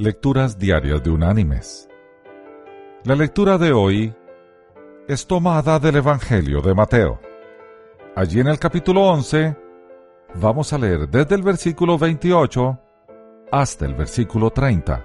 [0.00, 1.88] Lecturas Diarias de Unánimes.
[3.02, 4.14] La lectura de hoy
[5.08, 7.18] es tomada del Evangelio de Mateo.
[8.14, 9.56] Allí en el capítulo 11
[10.36, 12.78] vamos a leer desde el versículo 28
[13.50, 15.04] hasta el versículo 30,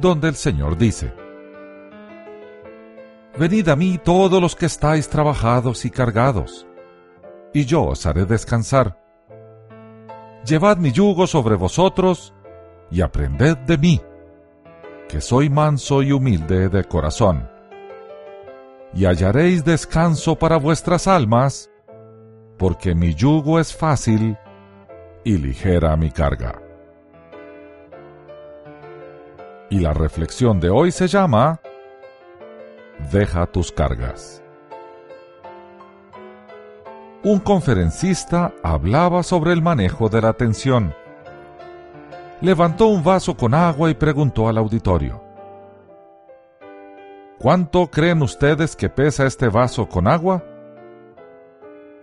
[0.00, 1.14] donde el Señor dice,
[3.38, 6.66] Venid a mí todos los que estáis trabajados y cargados,
[7.54, 8.98] y yo os haré descansar.
[10.44, 12.34] Llevad mi yugo sobre vosotros,
[12.92, 14.00] y aprended de mí,
[15.08, 17.48] que soy manso y humilde de corazón,
[18.94, 21.70] y hallaréis descanso para vuestras almas,
[22.58, 24.36] porque mi yugo es fácil
[25.24, 26.60] y ligera mi carga.
[29.70, 31.60] Y la reflexión de hoy se llama
[33.10, 34.42] Deja tus cargas.
[37.24, 40.94] Un conferencista hablaba sobre el manejo de la atención
[42.42, 45.22] levantó un vaso con agua y preguntó al auditorio,
[47.38, 50.44] ¿Cuánto creen ustedes que pesa este vaso con agua?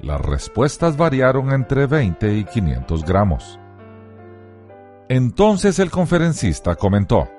[0.02, 3.60] Las respuestas variaron entre 20 y 500 gramos.
[5.08, 7.30] Entonces el conferencista comentó,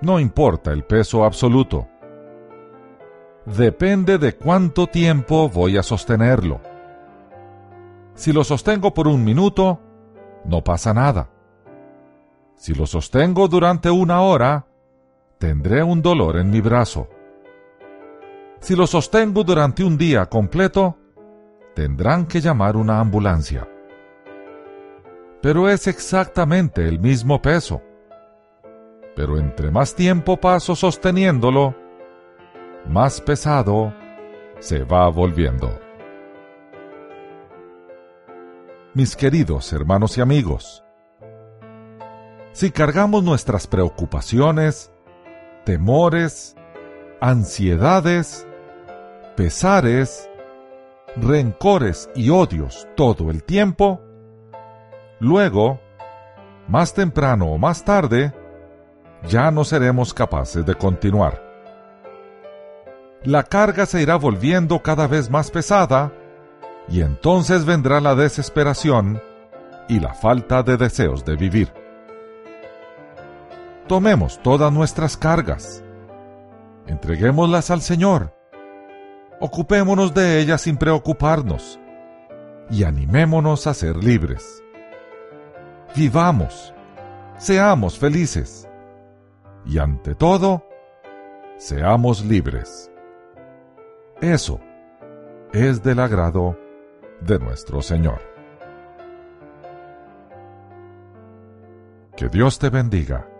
[0.00, 1.88] No importa el peso absoluto.
[3.46, 6.60] Depende de cuánto tiempo voy a sostenerlo.
[8.14, 9.80] Si lo sostengo por un minuto,
[10.44, 11.30] no pasa nada.
[12.56, 14.66] Si lo sostengo durante una hora,
[15.38, 17.08] tendré un dolor en mi brazo.
[18.60, 20.96] Si lo sostengo durante un día completo,
[21.74, 23.68] tendrán que llamar una ambulancia.
[25.42, 27.82] Pero es exactamente el mismo peso.
[29.14, 31.74] Pero entre más tiempo paso sosteniéndolo,
[32.86, 33.92] más pesado
[34.58, 35.83] se va volviendo.
[38.94, 40.84] Mis queridos hermanos y amigos.
[42.52, 44.92] Si cargamos nuestras preocupaciones,
[45.64, 46.54] temores,
[47.20, 48.46] ansiedades,
[49.36, 50.30] pesares,
[51.16, 54.00] rencores y odios todo el tiempo,
[55.18, 55.80] luego,
[56.68, 58.32] más temprano o más tarde,
[59.26, 61.42] ya no seremos capaces de continuar.
[63.24, 66.12] La carga se irá volviendo cada vez más pesada
[66.88, 69.20] y entonces vendrá la desesperación
[69.88, 71.72] y la falta de deseos de vivir.
[73.86, 75.82] Tomemos todas nuestras cargas,
[76.86, 78.34] entreguémoslas al Señor,
[79.40, 81.78] ocupémonos de ellas sin preocuparnos
[82.70, 84.62] y animémonos a ser libres.
[85.94, 86.72] Vivamos,
[87.36, 88.68] seamos felices
[89.66, 90.66] y ante todo,
[91.56, 92.90] seamos libres.
[94.20, 94.60] Eso
[95.52, 96.58] es del agrado
[97.24, 98.20] de nuestro Señor.
[102.16, 103.33] Que Dios te bendiga